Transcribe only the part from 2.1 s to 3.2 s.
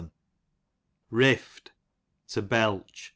to belch' J.